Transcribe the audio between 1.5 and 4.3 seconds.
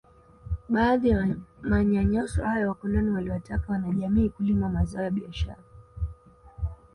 manyanyaso hayo wakoloni waliwataka wanajamii